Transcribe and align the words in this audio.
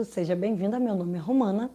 bem-vindo, 0.00 0.04
seja 0.04 0.36
bem-vinda. 0.36 0.78
Meu 0.78 0.94
nome 0.94 1.18
é 1.18 1.20
Romana 1.20 1.70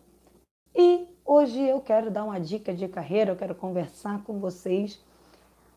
e 0.76 1.08
hoje 1.26 1.62
eu 1.62 1.80
quero 1.80 2.10
dar 2.10 2.24
uma 2.24 2.40
dica 2.40 2.74
de 2.74 2.88
carreira, 2.88 3.32
eu 3.32 3.36
quero 3.36 3.54
conversar 3.54 4.24
com 4.24 4.40
vocês 4.40 5.00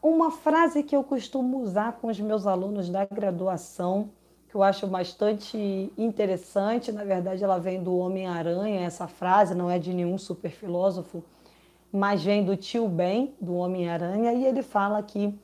uma 0.02 0.30
frase 0.30 0.82
que 0.82 0.96
eu 0.96 1.02
costumo 1.04 1.60
usar 1.60 1.92
com 2.00 2.08
os 2.08 2.18
meus 2.20 2.46
alunos 2.46 2.88
da 2.88 3.04
graduação, 3.04 4.10
que 4.48 4.54
eu 4.54 4.62
acho 4.62 4.86
bastante 4.86 5.92
interessante. 5.98 6.92
Na 6.92 7.04
verdade, 7.04 7.42
ela 7.42 7.58
vem 7.58 7.82
do 7.82 7.96
Homem-Aranha, 7.96 8.80
essa 8.80 9.06
frase 9.06 9.54
não 9.54 9.70
é 9.70 9.78
de 9.78 9.92
nenhum 9.92 10.16
super 10.16 10.50
filósofo, 10.50 11.22
mas 11.92 12.22
vem 12.22 12.44
do 12.44 12.56
tio 12.56 12.88
Ben, 12.88 13.34
do 13.40 13.54
Homem-Aranha, 13.54 14.32
e 14.32 14.44
ele 14.44 14.62
fala 14.62 15.02
que 15.02 15.34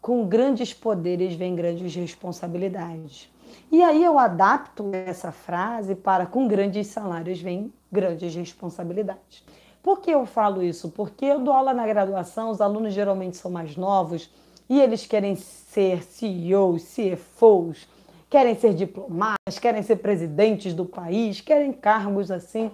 com 0.00 0.26
grandes 0.26 0.72
poderes 0.72 1.34
vem 1.34 1.54
grandes 1.54 1.94
responsabilidades. 1.94 3.28
E 3.70 3.82
aí 3.82 4.02
eu 4.02 4.18
adapto 4.18 4.90
essa 4.92 5.32
frase 5.32 5.94
para 5.94 6.26
com 6.26 6.46
grandes 6.46 6.86
salários 6.86 7.40
vem 7.40 7.72
grandes 7.90 8.34
responsabilidades. 8.34 9.44
Por 9.82 10.00
que 10.00 10.10
eu 10.10 10.26
falo 10.26 10.62
isso? 10.62 10.88
Porque 10.90 11.24
eu 11.24 11.40
dou 11.40 11.54
aula 11.54 11.72
na 11.72 11.86
graduação, 11.86 12.50
os 12.50 12.60
alunos 12.60 12.92
geralmente 12.92 13.36
são 13.36 13.50
mais 13.50 13.76
novos 13.76 14.30
e 14.68 14.80
eles 14.80 15.06
querem 15.06 15.36
ser 15.36 16.02
CEOs, 16.02 16.82
CFOs, 16.82 17.88
querem 18.28 18.54
ser 18.56 18.74
diplomatas, 18.74 19.58
querem 19.60 19.82
ser 19.82 19.96
presidentes 19.96 20.74
do 20.74 20.84
país, 20.84 21.40
querem 21.40 21.72
cargos 21.72 22.30
assim 22.30 22.70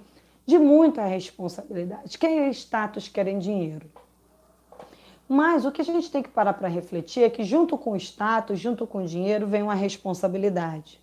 de 0.46 0.58
muita 0.58 1.04
responsabilidade, 1.04 2.18
querem 2.18 2.50
status, 2.50 3.08
querem 3.08 3.38
dinheiro. 3.38 3.91
Mas 5.32 5.64
o 5.64 5.72
que 5.72 5.80
a 5.80 5.84
gente 5.84 6.10
tem 6.10 6.22
que 6.22 6.28
parar 6.28 6.52
para 6.52 6.68
refletir 6.68 7.22
é 7.22 7.30
que, 7.30 7.42
junto 7.42 7.78
com 7.78 7.92
o 7.92 7.96
status, 7.96 8.60
junto 8.60 8.86
com 8.86 8.98
o 8.98 9.06
dinheiro, 9.06 9.46
vem 9.46 9.62
uma 9.62 9.74
responsabilidade. 9.74 11.00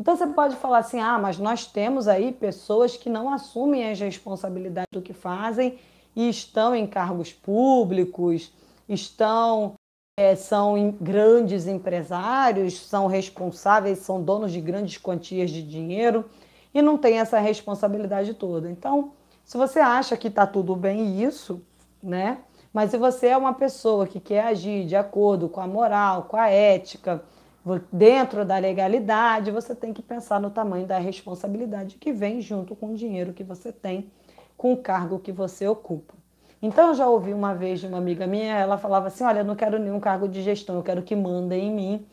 Então 0.00 0.16
você 0.16 0.26
pode 0.26 0.56
falar 0.56 0.78
assim: 0.78 0.98
ah, 0.98 1.16
mas 1.16 1.38
nós 1.38 1.64
temos 1.64 2.08
aí 2.08 2.32
pessoas 2.32 2.96
que 2.96 3.08
não 3.08 3.32
assumem 3.32 3.88
as 3.88 4.00
responsabilidades 4.00 4.88
do 4.90 5.00
que 5.00 5.12
fazem 5.12 5.78
e 6.16 6.28
estão 6.28 6.74
em 6.74 6.88
cargos 6.88 7.32
públicos, 7.32 8.52
estão 8.88 9.74
é, 10.18 10.34
são 10.34 10.96
grandes 11.00 11.68
empresários, 11.68 12.80
são 12.80 13.06
responsáveis, 13.06 14.00
são 14.00 14.20
donos 14.20 14.50
de 14.50 14.60
grandes 14.60 14.98
quantias 14.98 15.52
de 15.52 15.62
dinheiro 15.62 16.28
e 16.74 16.82
não 16.82 16.98
tem 16.98 17.20
essa 17.20 17.38
responsabilidade 17.38 18.34
toda. 18.34 18.68
Então, 18.68 19.12
se 19.44 19.56
você 19.56 19.78
acha 19.78 20.16
que 20.16 20.26
está 20.26 20.48
tudo 20.48 20.74
bem 20.74 21.22
isso, 21.22 21.62
né? 22.02 22.38
Mas 22.72 22.90
se 22.90 22.96
você 22.96 23.28
é 23.28 23.36
uma 23.36 23.52
pessoa 23.52 24.06
que 24.06 24.18
quer 24.18 24.44
agir 24.44 24.86
de 24.86 24.96
acordo 24.96 25.48
com 25.48 25.60
a 25.60 25.66
moral, 25.66 26.24
com 26.24 26.36
a 26.36 26.48
ética, 26.48 27.22
dentro 27.92 28.44
da 28.44 28.58
legalidade, 28.58 29.50
você 29.50 29.74
tem 29.74 29.92
que 29.92 30.02
pensar 30.02 30.40
no 30.40 30.50
tamanho 30.50 30.86
da 30.86 30.98
responsabilidade 30.98 31.96
que 31.96 32.12
vem 32.12 32.40
junto 32.40 32.74
com 32.74 32.92
o 32.92 32.96
dinheiro 32.96 33.32
que 33.32 33.44
você 33.44 33.70
tem, 33.70 34.10
com 34.56 34.72
o 34.72 34.76
cargo 34.76 35.18
que 35.18 35.30
você 35.30 35.68
ocupa. 35.68 36.14
Então, 36.60 36.88
eu 36.88 36.94
já 36.94 37.06
ouvi 37.08 37.34
uma 37.34 37.54
vez 37.54 37.80
de 37.80 37.86
uma 37.86 37.98
amiga 37.98 38.26
minha, 38.26 38.56
ela 38.56 38.78
falava 38.78 39.08
assim: 39.08 39.24
Olha, 39.24 39.40
eu 39.40 39.44
não 39.44 39.56
quero 39.56 39.78
nenhum 39.78 40.00
cargo 40.00 40.28
de 40.28 40.42
gestão, 40.42 40.76
eu 40.76 40.82
quero 40.82 41.02
que 41.02 41.14
mandem 41.14 41.68
em 41.68 41.74
mim. 41.74 42.06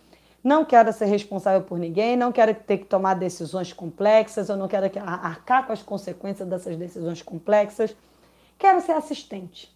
Não 0.43 0.63
quero 0.63 0.91
ser 0.93 1.05
responsável 1.05 1.61
por 1.61 1.77
ninguém, 1.77 2.15
não 2.15 2.31
quero 2.31 2.53
ter 2.55 2.77
que 2.77 2.85
tomar 2.85 3.13
decisões 3.13 3.73
complexas, 3.73 4.47
eu 4.47 4.55
não 4.55 4.69
quero 4.69 4.89
arcar 5.05 5.67
com 5.67 5.73
as 5.73 5.83
consequências 5.83 6.47
dessas 6.47 6.77
decisões 6.77 7.21
complexas. 7.21 7.95
Quero 8.57 8.79
ser 8.81 8.93
assistente. 8.93 9.69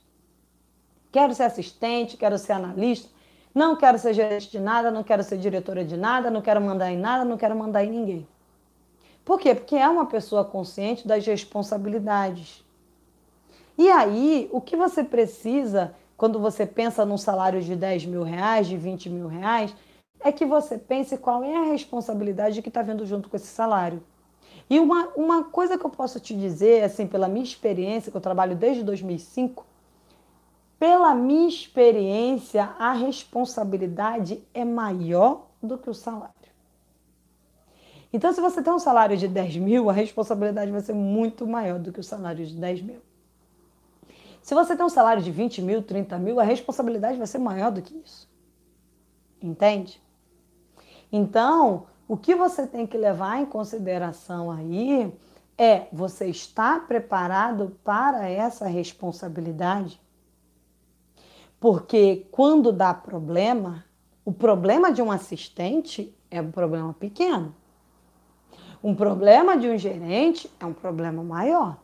Quero 1.14 1.36
ser 1.36 1.44
assistente, 1.44 2.18
quero 2.18 2.40
ser 2.40 2.54
analista, 2.54 3.08
não 3.54 3.76
quero 3.76 4.00
ser 4.00 4.16
gerente 4.16 4.50
de 4.50 4.60
nada, 4.60 4.90
não 4.90 5.04
quero 5.04 5.22
ser 5.22 5.38
diretora 5.38 5.86
de 5.86 5.96
nada, 5.96 6.32
não 6.32 6.42
quero 6.42 6.60
mandar 6.60 6.92
em 6.92 6.98
nada, 6.98 7.24
não 7.24 7.38
quero 7.38 7.56
mandar 7.56 7.86
em 7.86 7.92
ninguém. 7.92 8.28
Por 9.24 9.40
quê? 9.40 9.54
Porque 9.54 9.76
é 9.76 9.88
uma 9.88 10.08
pessoa 10.08 10.44
consciente 10.44 11.08
das 11.08 11.24
responsabilidades. 11.24 12.66
E 13.78 13.92
aí, 13.92 14.50
o 14.52 14.60
que 14.60 14.76
você 14.76 15.04
precisa 15.04 15.94
quando 16.18 16.40
você 16.40 16.66
pensa 16.66 17.06
num 17.06 17.18
salário 17.18 17.62
de 17.62 17.76
10 17.76 18.08
mil 18.08 18.24
reais, 18.24 18.66
de 18.66 18.76
20 18.76 19.12
mil 19.12 19.28
reais, 19.28 19.76
é 20.20 20.32
que 20.32 20.46
você 20.46 20.80
pense 20.80 21.16
qual 21.16 21.44
é 21.44 21.56
a 21.56 21.72
responsabilidade 21.72 22.60
que 22.64 22.70
está 22.70 22.82
vindo 22.82 23.06
junto 23.06 23.30
com 23.30 23.36
esse 23.36 23.46
salário. 23.46 24.02
E 24.68 24.80
uma, 24.80 25.10
uma 25.16 25.44
coisa 25.44 25.78
que 25.78 25.86
eu 25.86 25.92
posso 25.92 26.20
te 26.20 26.34
dizer, 26.36 26.84
assim, 26.84 27.06
pela 27.06 27.28
minha 27.28 27.44
experiência, 27.44 28.10
que 28.10 28.18
eu 28.18 28.22
trabalho 28.22 28.56
desde 28.56 28.84
2005, 28.84 29.64
pela 30.84 31.16
minha 31.16 31.48
experiência, 31.48 32.76
a 32.78 32.92
responsabilidade 32.92 34.46
é 34.54 34.66
maior 34.66 35.48
do 35.62 35.78
que 35.78 35.90
o 35.90 35.94
salário. 35.94 36.34
Então, 38.12 38.34
se 38.34 38.42
você 38.42 38.62
tem 38.62 38.74
um 38.74 38.80
salário 38.80 39.16
de 39.16 39.30
10 39.30 39.56
mil, 39.56 39.90
a 39.90 39.94
responsabilidade 39.94 40.70
vai 40.70 40.82
ser 40.82 40.92
muito 40.92 41.48
maior 41.48 41.80
do 41.80 41.94
que 41.94 42.02
o 42.02 42.04
salário 42.04 42.46
de 42.46 42.54
10 42.58 42.82
mil. 42.82 43.00
Se 44.42 44.54
você 44.54 44.76
tem 44.76 44.86
um 44.86 44.90
salário 44.90 45.24
de 45.24 45.32
20 45.32 45.62
mil, 45.62 45.82
30 45.82 46.20
mil, 46.20 46.38
a 46.38 46.44
responsabilidade 46.44 47.18
vai 47.18 47.28
ser 47.28 47.38
maior 47.38 47.72
do 47.72 47.82
que 47.82 47.96
isso. 48.06 48.30
Entende? 49.42 50.02
Então, 51.10 51.86
o 52.10 52.18
que 52.18 52.36
você 52.36 52.68
tem 52.68 52.86
que 52.86 52.98
levar 52.98 53.40
em 53.40 53.46
consideração 53.46 54.52
aí 54.52 55.14
é 55.58 55.88
você 55.94 56.26
estar 56.28 56.86
preparado 56.88 57.80
para 57.86 58.28
essa 58.28 58.68
responsabilidade? 58.68 60.04
Porque 61.64 62.28
quando 62.30 62.74
dá 62.74 62.94
problema, 62.94 63.86
o 64.26 64.34
problema 64.34 64.92
de 64.92 65.02
um 65.02 65.10
assistente 65.10 66.14
é 66.30 66.42
um 66.42 66.52
problema 66.52 66.94
pequeno. 66.94 67.56
Um 68.84 68.94
problema 68.94 69.56
de 69.56 69.70
um 69.70 69.78
gerente 69.78 70.52
é 70.60 70.66
um 70.66 70.74
problema 70.74 71.24
maior. 71.24 71.78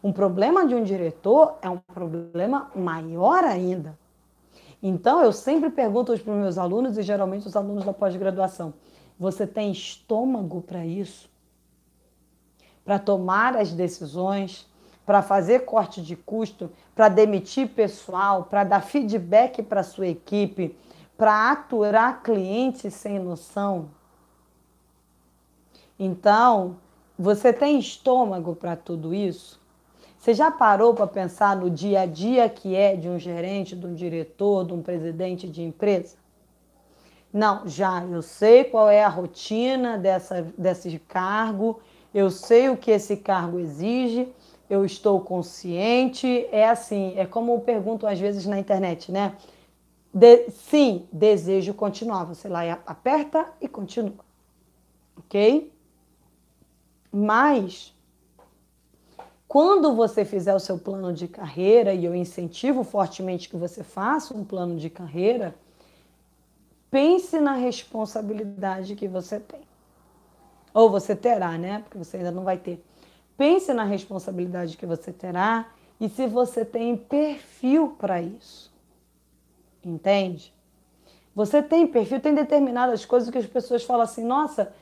Um 0.00 0.12
problema 0.12 0.64
de 0.64 0.76
um 0.76 0.84
diretor 0.84 1.56
é 1.60 1.68
um 1.68 1.78
problema 1.92 2.70
maior 2.72 3.42
ainda. 3.42 3.98
Então, 4.80 5.20
eu 5.20 5.32
sempre 5.32 5.70
pergunto 5.70 6.16
para 6.20 6.32
os 6.32 6.38
meus 6.38 6.56
alunos, 6.56 6.96
e 6.96 7.02
geralmente 7.02 7.48
os 7.48 7.56
alunos 7.56 7.84
da 7.84 7.92
pós-graduação: 7.92 8.74
você 9.18 9.44
tem 9.44 9.72
estômago 9.72 10.62
para 10.62 10.86
isso? 10.86 11.28
Para 12.84 13.00
tomar 13.00 13.56
as 13.56 13.72
decisões, 13.72 14.70
para 15.06 15.22
fazer 15.22 15.60
corte 15.60 16.02
de 16.02 16.16
custo, 16.16 16.68
para 16.94 17.08
demitir 17.08 17.68
pessoal, 17.68 18.44
para 18.44 18.64
dar 18.64 18.80
feedback 18.80 19.62
para 19.62 19.84
sua 19.84 20.08
equipe, 20.08 20.76
para 21.16 21.52
aturar 21.52 22.22
clientes 22.22 22.92
sem 22.92 23.18
noção. 23.20 23.88
Então, 25.98 26.76
você 27.16 27.52
tem 27.52 27.78
estômago 27.78 28.54
para 28.56 28.74
tudo 28.76 29.14
isso? 29.14 29.58
Você 30.18 30.34
já 30.34 30.50
parou 30.50 30.92
para 30.92 31.06
pensar 31.06 31.54
no 31.56 31.70
dia 31.70 32.00
a 32.00 32.06
dia 32.06 32.48
que 32.48 32.74
é 32.74 32.96
de 32.96 33.08
um 33.08 33.18
gerente, 33.18 33.76
de 33.76 33.86
um 33.86 33.94
diretor, 33.94 34.66
de 34.66 34.74
um 34.74 34.82
presidente 34.82 35.48
de 35.48 35.62
empresa? 35.62 36.16
Não, 37.32 37.66
já 37.68 38.02
eu 38.04 38.22
sei 38.22 38.64
qual 38.64 38.88
é 38.88 39.04
a 39.04 39.08
rotina 39.08 39.96
dessa, 39.96 40.42
desse 40.58 40.98
cargo, 40.98 41.80
eu 42.12 42.30
sei 42.30 42.68
o 42.68 42.76
que 42.76 42.90
esse 42.90 43.18
cargo 43.18 43.58
exige, 43.58 44.28
eu 44.68 44.84
estou 44.84 45.20
consciente. 45.20 46.46
É 46.50 46.68
assim, 46.68 47.14
é 47.16 47.26
como 47.26 47.52
eu 47.54 47.60
pergunto 47.60 48.06
às 48.06 48.18
vezes 48.18 48.46
na 48.46 48.58
internet, 48.58 49.10
né? 49.10 49.36
De, 50.12 50.50
sim, 50.50 51.06
desejo 51.12 51.74
continuar. 51.74 52.24
Você 52.24 52.48
lá 52.48 52.62
aperta 52.86 53.46
e 53.60 53.68
continua. 53.68 54.24
Ok? 55.16 55.72
Mas, 57.12 57.94
quando 59.48 59.94
você 59.94 60.24
fizer 60.24 60.54
o 60.54 60.60
seu 60.60 60.78
plano 60.78 61.12
de 61.12 61.28
carreira, 61.28 61.94
e 61.94 62.04
eu 62.04 62.14
incentivo 62.14 62.82
fortemente 62.82 63.48
que 63.48 63.56
você 63.56 63.82
faça 63.82 64.34
um 64.34 64.44
plano 64.44 64.76
de 64.76 64.90
carreira, 64.90 65.54
pense 66.90 67.38
na 67.40 67.52
responsabilidade 67.52 68.96
que 68.96 69.08
você 69.08 69.40
tem. 69.40 69.60
Ou 70.74 70.90
você 70.90 71.16
terá, 71.16 71.56
né? 71.56 71.80
Porque 71.80 71.96
você 71.96 72.18
ainda 72.18 72.30
não 72.30 72.44
vai 72.44 72.58
ter 72.58 72.84
Pense 73.36 73.72
na 73.74 73.84
responsabilidade 73.84 74.76
que 74.76 74.86
você 74.86 75.12
terá 75.12 75.68
e 76.00 76.08
se 76.08 76.26
você 76.26 76.64
tem 76.64 76.96
perfil 76.96 77.96
para 77.98 78.20
isso. 78.20 78.72
Entende? 79.84 80.52
Você 81.34 81.62
tem 81.62 81.86
perfil, 81.86 82.20
tem 82.20 82.34
determinadas 82.34 83.04
coisas 83.04 83.30
que 83.30 83.38
as 83.38 83.46
pessoas 83.46 83.84
falam 83.84 84.02
assim: 84.02 84.24
nossa, 84.24 84.72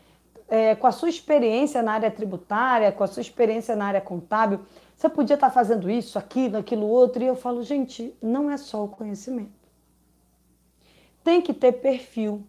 é, 0.48 0.74
com 0.74 0.86
a 0.86 0.92
sua 0.92 1.08
experiência 1.08 1.82
na 1.82 1.92
área 1.92 2.10
tributária, 2.10 2.92
com 2.92 3.02
a 3.02 3.06
sua 3.06 3.20
experiência 3.20 3.74
na 3.74 3.86
área 3.86 4.00
contábil, 4.00 4.60
você 4.96 5.08
podia 5.08 5.34
estar 5.34 5.50
fazendo 5.50 5.90
isso, 5.90 6.18
aquilo, 6.18 6.56
aquilo 6.56 6.86
outro. 6.86 7.22
E 7.22 7.26
eu 7.26 7.34
falo, 7.34 7.62
gente, 7.62 8.16
não 8.22 8.50
é 8.50 8.56
só 8.56 8.84
o 8.84 8.88
conhecimento. 8.88 9.52
Tem 11.22 11.40
que 11.40 11.52
ter 11.52 11.72
perfil. 11.72 12.46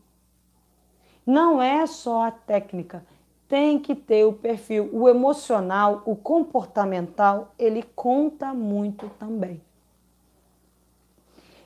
Não 1.25 1.62
é 1.62 1.88
só 1.88 2.28
a 2.28 2.31
técnica 2.31 3.04
tem 3.47 3.80
que 3.80 3.95
ter 3.95 4.25
o 4.25 4.33
perfil, 4.33 4.89
o 4.92 5.07
emocional, 5.07 6.01
o 6.06 6.15
comportamental, 6.15 7.53
ele 7.59 7.83
conta 7.95 8.53
muito 8.53 9.09
também. 9.19 9.62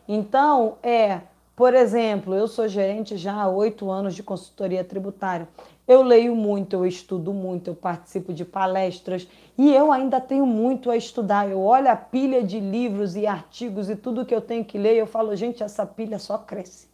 Então, 0.07 0.77
é 0.83 1.21
Por 1.59 1.73
exemplo, 1.73 2.33
eu 2.33 2.47
sou 2.47 2.69
gerente 2.69 3.17
já 3.17 3.33
há 3.33 3.49
oito 3.49 3.91
anos 3.91 4.15
de 4.15 4.23
consultoria 4.23 4.81
tributária. 4.81 5.45
Eu 5.85 6.01
leio 6.03 6.33
muito, 6.33 6.73
eu 6.73 6.85
estudo 6.85 7.33
muito, 7.33 7.71
eu 7.71 7.75
participo 7.75 8.33
de 8.33 8.45
palestras 8.45 9.27
e 9.57 9.73
eu 9.75 9.91
ainda 9.91 10.21
tenho 10.21 10.45
muito 10.45 10.89
a 10.89 10.95
estudar. 10.95 11.49
Eu 11.49 11.59
olho 11.61 11.91
a 11.91 11.97
pilha 11.97 12.41
de 12.41 12.61
livros 12.61 13.17
e 13.17 13.27
artigos 13.27 13.89
e 13.89 13.95
tudo 13.97 14.25
que 14.25 14.33
eu 14.33 14.39
tenho 14.39 14.63
que 14.63 14.77
ler, 14.77 14.95
eu 14.95 15.05
falo, 15.05 15.35
gente, 15.35 15.61
essa 15.61 15.85
pilha 15.85 16.17
só 16.17 16.37
cresce. 16.37 16.87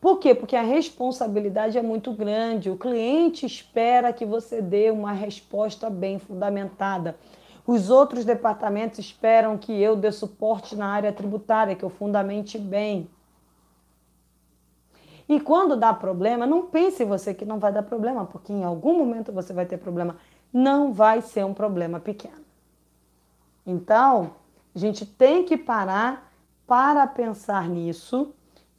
Por 0.00 0.18
quê? 0.18 0.34
Porque 0.34 0.54
a 0.54 0.62
responsabilidade 0.62 1.76
é 1.76 1.82
muito 1.82 2.12
grande. 2.12 2.70
O 2.70 2.76
cliente 2.76 3.44
espera 3.44 4.12
que 4.12 4.24
você 4.24 4.62
dê 4.62 4.90
uma 4.90 5.12
resposta 5.12 5.90
bem 5.90 6.18
fundamentada. 6.18 7.16
Os 7.66 7.90
outros 7.90 8.24
departamentos 8.24 8.98
esperam 9.00 9.58
que 9.58 9.72
eu 9.72 9.96
dê 9.96 10.10
suporte 10.12 10.76
na 10.76 10.88
área 10.88 11.12
tributária, 11.12 11.74
que 11.74 11.84
eu 11.84 11.90
fundamente 11.90 12.58
bem. 12.58 13.10
E 15.28 15.38
quando 15.38 15.76
dá 15.76 15.92
problema, 15.92 16.46
não 16.46 16.66
pense 16.66 17.04
você 17.04 17.34
que 17.34 17.44
não 17.44 17.58
vai 17.58 17.70
dar 17.70 17.82
problema, 17.82 18.24
porque 18.24 18.52
em 18.52 18.64
algum 18.64 18.96
momento 18.96 19.30
você 19.32 19.52
vai 19.52 19.66
ter 19.66 19.76
problema. 19.76 20.16
Não 20.50 20.92
vai 20.92 21.20
ser 21.20 21.44
um 21.44 21.52
problema 21.52 22.00
pequeno. 22.00 22.46
Então, 23.66 24.30
a 24.74 24.78
gente 24.78 25.04
tem 25.04 25.44
que 25.44 25.58
parar 25.58 26.32
para 26.66 27.06
pensar 27.06 27.68
nisso 27.68 28.32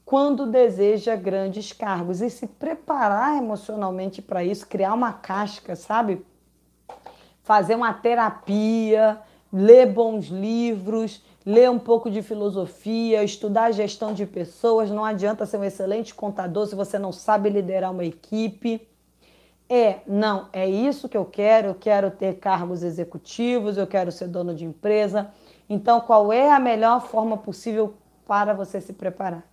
quando 0.10 0.48
deseja 0.48 1.16
grandes 1.16 1.72
cargos 1.72 2.20
e 2.20 2.32
se 2.32 2.48
preparar 2.48 3.38
emocionalmente 3.38 4.24
para 4.24 4.44
isso, 4.44 4.66
criar 4.66 4.96
uma 4.96 5.14
casca, 5.14 5.76
sabe? 5.76 6.26
Fazer 7.44 7.76
uma 7.76 7.94
terapia, 7.94 9.20
ler 9.54 9.86
bons 9.86 10.26
livros, 10.30 11.24
ler 11.46 11.70
um 11.70 11.78
pouco 11.78 12.10
de 12.10 12.24
filosofia, 12.24 13.24
estudar 13.24 13.72
gestão 13.72 14.12
de 14.12 14.26
pessoas. 14.26 14.90
Não 14.90 15.06
adianta 15.06 15.46
ser 15.46 15.58
um 15.58 15.64
excelente 15.64 16.16
contador 16.16 16.66
se 16.66 16.74
você 16.74 16.98
não 16.98 17.12
sabe 17.12 17.48
liderar 17.52 17.92
uma 17.92 18.04
equipe. 18.04 18.82
É, 19.70 20.00
não, 20.08 20.50
é 20.52 20.68
isso 20.68 21.08
que 21.08 21.18
eu 21.18 21.26
quero. 21.26 21.68
Eu 21.68 21.76
quero 21.76 22.10
ter 22.10 22.40
cargos 22.40 22.82
executivos, 22.82 23.78
eu 23.78 23.86
quero 23.86 24.12
ser 24.12 24.28
dono 24.28 24.56
de 24.56 24.66
empresa. 24.66 25.30
Então, 25.70 26.02
qual 26.02 26.34
é 26.34 26.52
a 26.52 26.60
melhor 26.60 27.00
forma 27.00 27.38
possível 27.38 27.94
para 28.26 28.56
você 28.56 28.82
se 28.82 28.94
preparar? 28.94 29.49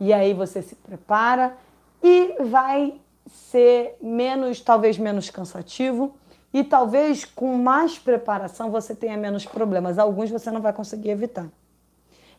E 0.00 0.12
aí 0.12 0.34
você 0.34 0.62
se 0.62 0.74
prepara 0.74 1.56
e 2.02 2.36
vai 2.44 3.00
ser 3.26 3.96
menos, 4.02 4.60
talvez 4.60 4.98
menos 4.98 5.30
cansativo 5.30 6.14
e 6.52 6.62
talvez 6.62 7.24
com 7.24 7.56
mais 7.56 7.98
preparação 7.98 8.70
você 8.70 8.94
tenha 8.94 9.16
menos 9.16 9.44
problemas. 9.44 9.98
Alguns 9.98 10.30
você 10.30 10.50
não 10.50 10.60
vai 10.60 10.72
conseguir 10.72 11.10
evitar. 11.10 11.48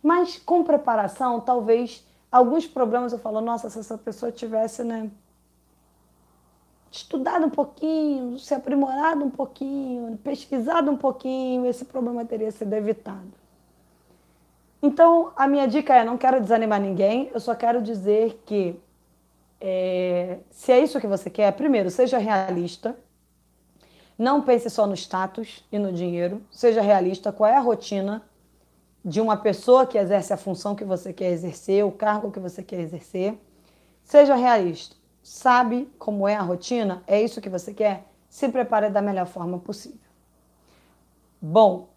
Mas 0.02 0.38
com 0.38 0.64
preparação, 0.64 1.40
talvez 1.42 2.06
alguns 2.32 2.68
problemas 2.68 3.12
eu 3.12 3.20
falo, 3.20 3.42
nossa, 3.42 3.70
se 3.70 3.80
essa 3.80 3.98
pessoa 3.98 4.32
tivesse, 4.32 4.84
né, 4.84 5.10
estudado 6.92 7.46
um 7.46 7.50
pouquinho, 7.50 8.40
se 8.40 8.54
aprimorado 8.54 9.26
um 9.26 9.30
pouquinho, 9.30 10.18
pesquisado 10.18 10.90
um 10.90 10.98
pouquinho, 10.98 11.66
esse 11.66 11.84
problema 11.84 12.24
teria 12.24 12.52
sido 12.52 12.72
evitado. 12.74 13.45
Então, 14.86 15.32
a 15.36 15.48
minha 15.48 15.68
dica 15.68 15.96
é: 15.96 16.04
não 16.04 16.16
quero 16.16 16.40
desanimar 16.40 16.80
ninguém, 16.80 17.32
eu 17.34 17.40
só 17.40 17.56
quero 17.56 17.82
dizer 17.82 18.40
que 18.46 18.80
é, 19.60 20.38
se 20.52 20.72
é 20.72 20.80
isso 20.80 21.02
que 21.02 21.08
você 21.08 21.28
quer, 21.28 21.52
primeiro, 21.54 21.90
seja 21.90 22.20
realista. 22.20 22.96
Não 24.16 24.44
pense 24.44 24.70
só 24.70 24.86
no 24.86 24.94
status 24.94 25.66
e 25.72 25.80
no 25.80 25.92
dinheiro. 25.92 26.40
Seja 26.52 26.82
realista. 26.84 27.32
Qual 27.32 27.50
é 27.50 27.58
a 27.58 27.60
rotina 27.60 28.22
de 29.04 29.20
uma 29.20 29.36
pessoa 29.36 29.88
que 29.88 29.98
exerce 29.98 30.32
a 30.32 30.38
função 30.38 30.76
que 30.76 30.86
você 30.86 31.12
quer 31.12 31.32
exercer, 31.32 31.84
o 31.84 31.92
cargo 31.92 32.32
que 32.32 32.40
você 32.40 32.62
quer 32.62 32.80
exercer? 32.80 33.36
Seja 34.04 34.36
realista. 34.36 34.96
Sabe 35.24 35.92
como 35.98 36.28
é 36.28 36.36
a 36.36 36.42
rotina? 36.44 37.04
É 37.08 37.20
isso 37.20 37.42
que 37.42 37.50
você 37.50 37.74
quer? 37.74 38.06
Se 38.30 38.48
prepare 38.50 38.92
da 38.92 39.02
melhor 39.02 39.26
forma 39.26 39.58
possível. 39.58 40.00
Bom, 41.42 41.90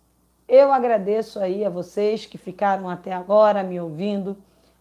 eu 0.49 0.73
agradeço 0.73 1.39
aí 1.39 1.65
a 1.65 1.71
vocês 1.71 2.27
que 2.27 2.39
ficaram 2.39 2.89
até 2.89 3.13
agora 3.13 3.63
me 3.63 3.81
ouvindo. 3.81 4.37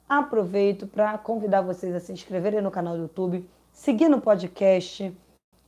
Aproveito 0.07 0.87
para 0.87 1.17
convidar 1.17 1.61
vocês 1.61 1.93
a 1.93 1.99
se 1.99 2.13
inscreverem 2.13 2.61
no 2.61 2.71
canal 2.71 2.95
do 2.95 3.03
YouTube, 3.03 3.47
seguir 3.71 4.07
no 4.07 4.21
podcast 4.21 5.13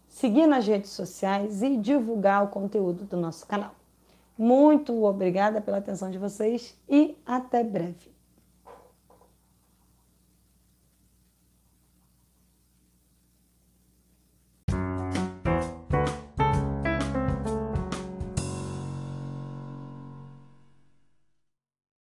seguir 0.10 0.48
nas 0.48 0.68
redes 0.68 0.90
sociais 0.90 1.62
e 1.62 1.78
divulgar 1.78 2.44
o 2.44 2.50
conteúdo 2.50 3.06
do 3.06 3.16
nosso 3.16 3.46
canal. 3.46 3.72
Muito 4.38 5.04
obrigada 5.04 5.62
pela 5.62 5.78
atenção 5.78 6.10
de 6.10 6.18
vocês 6.18 6.76
e 6.90 7.18
até 7.26 7.64
breve. 7.64 8.19